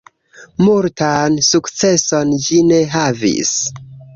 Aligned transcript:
Multan 0.67 1.37
sukceson 1.49 2.35
ĝi 2.47 2.61
ne 2.71 2.81
havis. 2.95 3.53